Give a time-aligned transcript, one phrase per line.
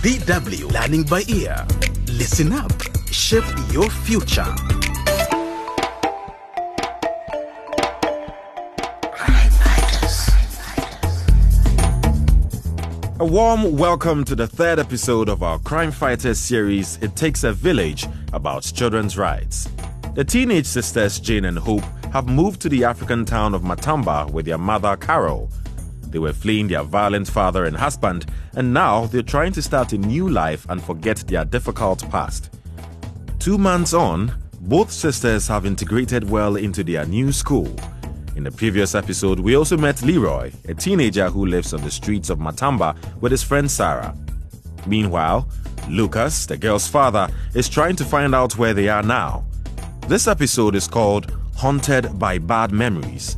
[0.00, 1.66] DW Learning by Ear.
[2.06, 2.70] Listen up,
[3.10, 4.46] shape your future.
[13.18, 17.52] A warm welcome to the third episode of our Crime Fighters series, It Takes a
[17.52, 19.68] Village, about children's rights.
[20.14, 24.46] The teenage sisters, Jane and Hope, have moved to the African town of Matamba with
[24.46, 25.50] their mother, Carol.
[26.10, 29.98] They were fleeing their violent father and husband, and now they're trying to start a
[29.98, 32.50] new life and forget their difficult past.
[33.38, 37.74] Two months on, both sisters have integrated well into their new school.
[38.36, 42.30] In the previous episode, we also met Leroy, a teenager who lives on the streets
[42.30, 44.14] of Matamba with his friend Sarah.
[44.86, 45.48] Meanwhile,
[45.88, 49.44] Lucas, the girl's father, is trying to find out where they are now.
[50.06, 53.36] This episode is called Haunted by Bad Memories.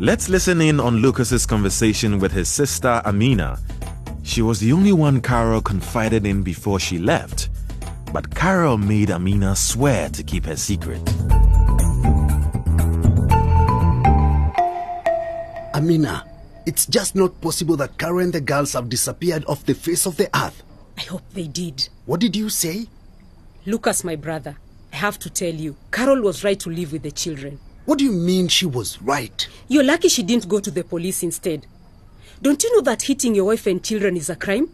[0.00, 3.58] Let's listen in on Lucas's conversation with his sister Amina.
[4.24, 7.50] She was the only one Carol confided in before she left,
[8.12, 11.00] but Carol made Amina swear to keep her secret.
[15.74, 16.24] Amina,
[16.66, 20.16] it's just not possible that Carol and the girls have disappeared off the face of
[20.16, 20.62] the earth.
[20.98, 21.88] I hope they did.
[22.06, 22.86] What did you say?
[23.66, 24.56] Lucas, my brother,
[24.92, 27.58] I have to tell you, Carol was right to live with the children.
[27.84, 29.48] What do you mean she was right?
[29.68, 31.66] You're lucky she didn't go to the police instead.
[32.40, 34.68] Don't you know that hitting your wife and children is a crime?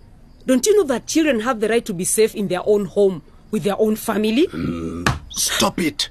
[0.46, 3.22] Don't you know that children have the right to be safe in their own home
[3.50, 4.46] with their own family?
[4.46, 6.08] Mm, stop it.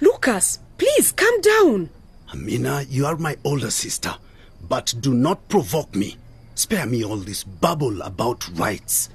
[0.00, 1.90] Lucas, please calm down.
[2.32, 4.14] Amina, you are my older sister,
[4.68, 6.16] but do not provoke me.
[6.54, 9.08] Spare me all this babble about rights.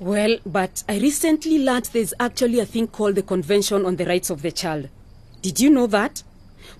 [0.00, 4.30] Well, but I recently learned there's actually a thing called the Convention on the Rights
[4.30, 4.88] of the Child.
[5.42, 6.22] Did you know that?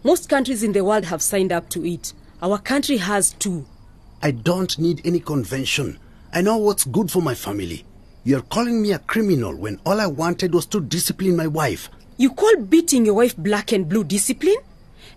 [0.02, 2.12] Most countries in the world have signed up to it.
[2.42, 3.66] Our country has too.
[4.22, 5.98] I don't need any convention.
[6.32, 7.84] I know what's good for my family.
[8.24, 11.90] You're calling me a criminal when all I wanted was to discipline my wife.
[12.16, 14.56] You call beating your wife black and blue discipline?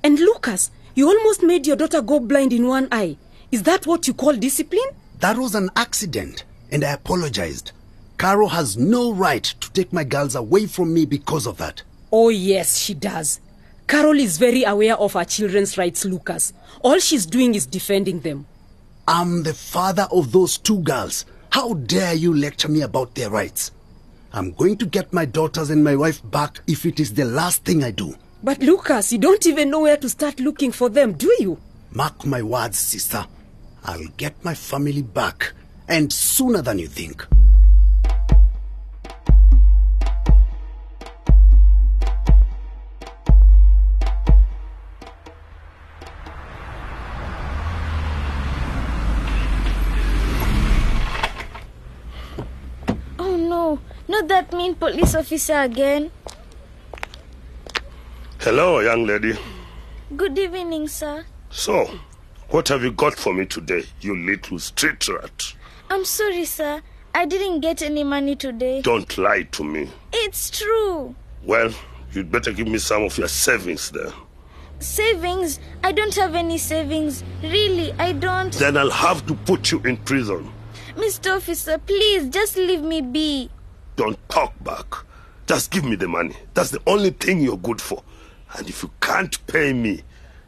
[0.03, 3.17] And Lucas, you almost made your daughter go blind in one eye.
[3.51, 4.89] Is that what you call discipline?
[5.19, 7.71] That was an accident, and I apologized.
[8.17, 11.83] Carol has no right to take my girls away from me because of that.
[12.11, 13.39] Oh, yes, she does.
[13.87, 16.51] Carol is very aware of her children's rights, Lucas.
[16.81, 18.45] All she's doing is defending them.
[19.07, 21.25] I'm the father of those two girls.
[21.51, 23.71] How dare you lecture me about their rights?
[24.33, 27.63] I'm going to get my daughters and my wife back if it is the last
[27.63, 28.13] thing I do.
[28.43, 31.57] But Lucas, you don't even know where to start looking for them, do you?
[31.91, 33.25] Mark my words, sister.
[33.85, 35.53] I'll get my family back,
[35.87, 37.25] and sooner than you think.
[54.57, 56.11] Mean police officer again.
[58.39, 59.37] Hello, young lady.
[60.15, 61.25] Good evening, sir.
[61.49, 61.89] So,
[62.49, 65.53] what have you got for me today, you little street rat?
[65.89, 66.81] I'm sorry, sir.
[67.13, 68.81] I didn't get any money today.
[68.81, 69.89] Don't lie to me.
[70.11, 71.15] It's true.
[71.43, 71.71] Well,
[72.11, 74.11] you'd better give me some of your savings there.
[74.79, 75.59] Savings?
[75.83, 77.23] I don't have any savings.
[77.41, 78.53] Really, I don't.
[78.53, 80.51] Then I'll have to put you in prison.
[80.95, 81.37] Mr.
[81.37, 83.49] Officer, please just leave me be.
[83.97, 84.85] Don't talk back.
[85.47, 86.35] Just give me the money.
[86.53, 88.03] That's the only thing you're good for.
[88.57, 90.03] And if you can't pay me,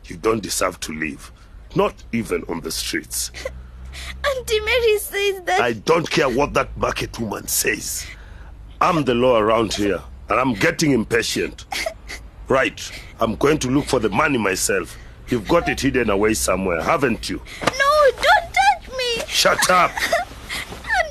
[0.05, 1.31] you don't deserve to live.
[1.75, 3.31] Not even on the streets.
[4.25, 5.59] Auntie Mary says that.
[5.59, 8.05] I don't care what that market woman says.
[8.79, 11.66] I'm the law around here, and I'm getting impatient.
[12.49, 12.81] Right,
[13.19, 14.97] I'm going to look for the money myself.
[15.27, 17.39] You've got it hidden away somewhere, haven't you?
[17.61, 19.23] No, don't touch me.
[19.27, 19.91] Shut up!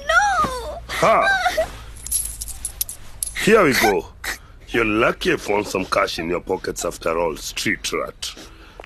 [0.08, 0.80] no.
[0.88, 1.77] Ha!
[3.44, 4.06] Here we go.
[4.68, 8.34] You're lucky I found some cash in your pockets after all, street rat.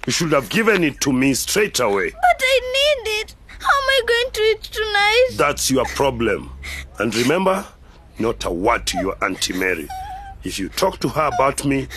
[0.06, 2.10] You should have given it to me straight away.
[2.10, 3.34] But I need it.
[3.48, 5.28] How am I going to eat tonight?
[5.36, 6.52] That's your problem.
[6.98, 7.64] And remember,
[8.18, 9.88] not a word to your Auntie Mary.
[10.44, 11.88] If you talk to her about me,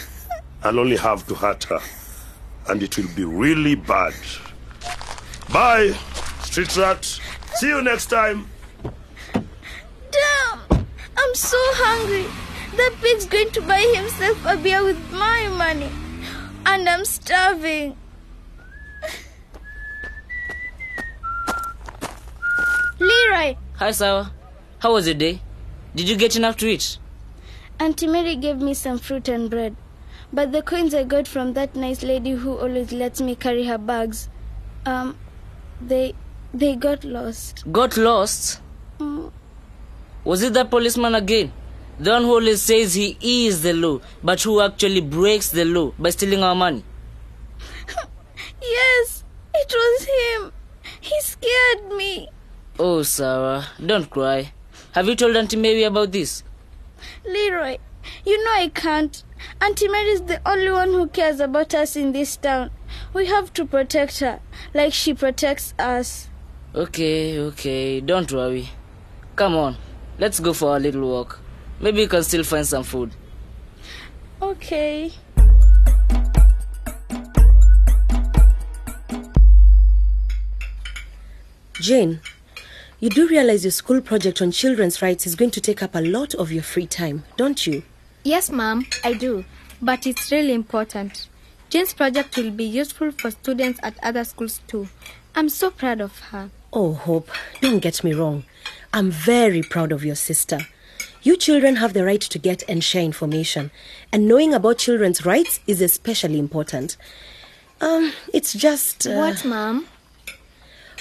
[0.63, 1.79] I'll only have to hurt her.
[2.69, 4.13] And it will be really bad.
[5.51, 5.91] Bye,
[6.43, 7.03] street rat.
[7.55, 8.49] See you next time.
[9.33, 10.87] Damn!
[11.17, 12.25] I'm so hungry.
[12.75, 15.89] The pig's going to buy himself a beer with my money.
[16.65, 17.95] And I'm starving.
[22.99, 24.31] Leroy, Hi, Sarah.
[24.79, 25.41] How was your day?
[25.95, 26.97] Did you get enough to eat?
[27.79, 29.75] Auntie Mary gave me some fruit and bread.
[30.31, 33.77] But the coins I got from that nice lady who always lets me carry her
[33.77, 34.29] bags,
[34.85, 35.17] um,
[35.81, 36.13] they
[36.53, 37.69] they got lost.
[37.71, 38.61] Got lost?
[38.99, 39.31] Mm,
[40.23, 41.51] Was it that policeman again?
[41.97, 45.93] The one who always says he is the law, but who actually breaks the law
[45.97, 46.83] by stealing our money?
[48.61, 50.51] Yes, it was him.
[50.99, 52.29] He scared me.
[52.79, 54.51] Oh, Sarah, don't cry.
[54.93, 56.43] Have you told Auntie Mary about this?
[57.25, 57.77] Leroy,
[58.25, 59.23] you know I can't.
[59.61, 62.71] Auntie Mary is the only one who cares about us in this town.
[63.13, 64.39] We have to protect her,
[64.73, 66.27] like she protects us.
[66.73, 68.69] Okay, okay, don't worry.
[69.35, 69.77] Come on,
[70.19, 71.39] let's go for a little walk.
[71.79, 73.11] Maybe you can still find some food.
[74.41, 75.11] Okay.
[81.81, 82.21] Jane,
[82.99, 86.01] you do realize your school project on children's rights is going to take up a
[86.01, 87.83] lot of your free time, don't you?
[88.23, 89.45] Yes, ma'am, I do.
[89.81, 91.27] But it's really important.
[91.69, 94.87] Jane's project will be useful for students at other schools too.
[95.35, 96.49] I'm so proud of her.
[96.71, 97.29] Oh, Hope,
[97.61, 98.45] don't get me wrong.
[98.93, 100.59] I'm very proud of your sister.
[101.25, 103.71] You children have the right to get and share information,
[104.13, 106.97] and knowing about children's rights is especially important.
[107.81, 109.07] Um, it's just.
[109.07, 109.87] Uh, What, ma'am?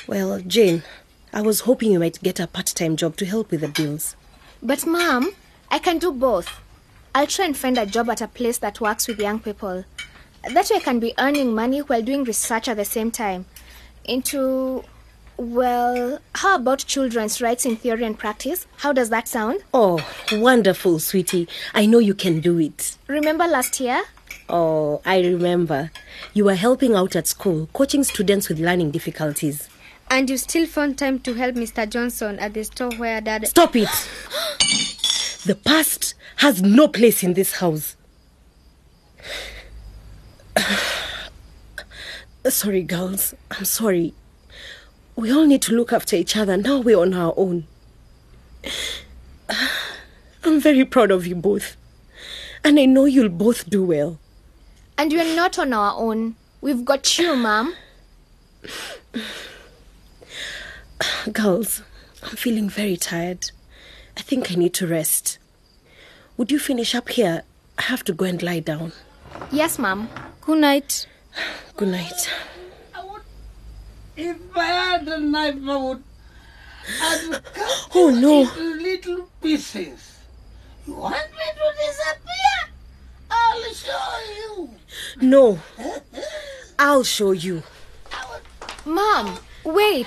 [0.07, 0.83] Well, Jane,
[1.31, 4.17] I was hoping you might get a part time job to help with the bills.
[4.63, 5.31] But, ma'am,
[5.71, 6.49] I can do both.
[7.15, 9.85] I'll try and find a job at a place that works with young people.
[10.55, 13.45] That way I can be earning money while doing research at the same time.
[14.07, 14.85] Into,
[15.37, 18.67] well, how about children's rights in theory and practice?
[18.79, 19.63] How does that sound?
[19.73, 21.49] Oh, wonderful, sweetie.
[21.75, 22.97] I know you can do it.
[23.09, 24.03] Remember last year?
[24.49, 25.91] Oh, I remember.
[26.35, 29.69] You were helping out at school, coaching students with learning difficulties.
[30.09, 31.89] And you still found time to help Mr.
[31.89, 33.49] Johnson at the store where Dad.
[33.49, 33.89] Stop it!
[35.45, 37.97] The past has no place in this house.
[42.49, 43.35] sorry, girls.
[43.51, 44.15] I'm sorry.
[45.17, 46.57] We all need to look after each other.
[46.57, 47.67] Now we're on our own.
[50.45, 51.77] I'm very proud of you both.
[52.65, 54.19] And I know you'll both do well.
[54.99, 56.37] And we're not on our own.
[56.61, 57.75] We've got you, ma'am.
[61.33, 61.83] Girls,
[62.23, 63.51] I'm feeling very tired.
[64.17, 65.39] I think I need to rest.
[66.37, 67.43] Would you finish up here?
[67.79, 68.93] I have to go and lie down.
[69.51, 70.09] Yes, ma'am.
[70.41, 71.07] Good night.
[71.77, 72.31] Good night.
[74.17, 76.03] If I had a knife, I would.
[77.03, 78.41] I'd cut Oh, you no.
[78.43, 80.19] into little pieces.
[80.87, 82.75] You want me to disappear?
[83.31, 84.71] I'll show you.
[85.21, 85.59] No.
[86.79, 87.63] I'll show you.
[88.85, 90.07] Mom, wait.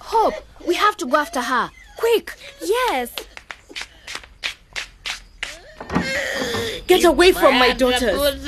[0.00, 0.34] Hope,
[0.66, 1.70] we have to go after her.
[1.98, 2.34] Quick.
[2.62, 3.12] Yes.
[6.86, 8.46] Get away from my daughters.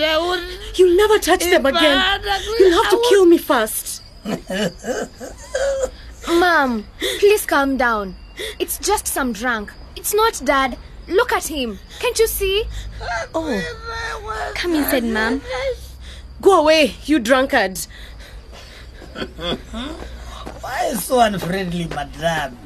[0.79, 2.21] You'll never touch them again.
[2.59, 3.90] You'll have to kill me first.
[6.29, 6.85] Mom,
[7.19, 8.15] please calm down.
[8.59, 9.73] It's just some drunk.
[9.97, 10.77] It's not Dad.
[11.09, 11.79] Look at him.
[11.99, 12.65] Can't you see?
[13.35, 15.43] Oh, Come inside, Mom.
[16.41, 17.79] go away, you drunkard.
[20.61, 22.57] Why so unfriendly, madam?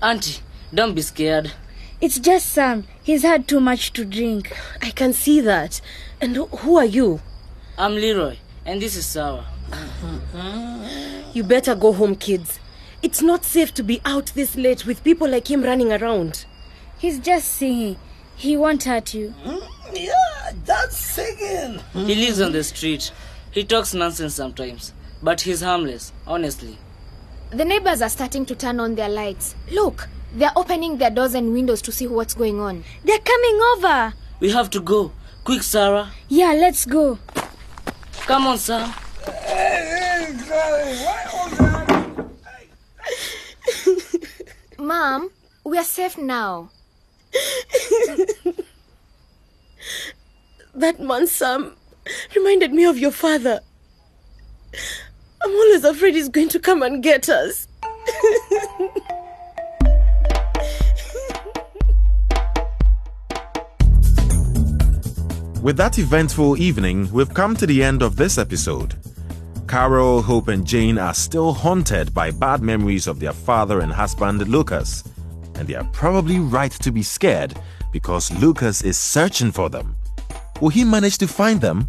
[0.00, 0.40] Auntie,
[0.72, 1.52] don't be scared.
[2.00, 2.84] It's just Sam.
[3.02, 4.56] He's had too much to drink.
[4.80, 5.80] I can see that.
[6.20, 7.20] And who- who are you?
[7.76, 8.36] I'm Leroy,
[8.68, 9.46] and this is Sarah.
[11.32, 12.60] You better go home, kids.
[13.02, 16.44] It's not safe to be out this late with people like him running around.
[16.98, 17.96] He's just singing.
[18.36, 19.32] He won't hurt you.
[19.42, 21.80] Mm, yeah, that's singing.
[21.94, 23.10] He lives on the street.
[23.52, 26.76] He talks nonsense sometimes, but he's harmless, honestly.
[27.50, 29.54] The neighbors are starting to turn on their lights.
[29.72, 32.84] Look, they're opening their doors and windows to see what's going on.
[33.02, 34.12] They're coming over.
[34.40, 35.12] We have to go.
[35.44, 36.10] Quick, Sarah.
[36.28, 37.18] Yeah, let's go.
[38.28, 38.92] Come on, Sam.
[44.78, 45.30] Mom,
[45.64, 46.68] we are safe now.
[50.74, 51.74] That man, Sam,
[52.36, 53.60] reminded me of your father.
[55.42, 57.66] I'm always afraid he's going to come and get us.
[65.68, 68.94] With that eventful evening, we've come to the end of this episode.
[69.68, 74.48] Carol, Hope, and Jane are still haunted by bad memories of their father and husband,
[74.48, 75.04] Lucas.
[75.56, 77.54] And they are probably right to be scared
[77.92, 79.94] because Lucas is searching for them.
[80.62, 81.86] Will he manage to find them?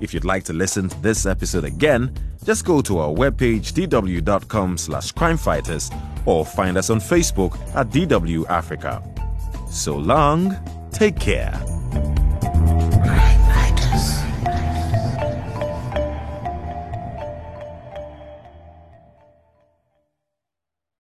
[0.00, 2.10] If you'd like to listen to this episode again,
[2.42, 5.94] just go to our webpage dw.com slash crimefighters
[6.24, 9.02] or find us on Facebook at DW Africa.
[9.68, 10.56] So long,
[10.90, 11.52] take care.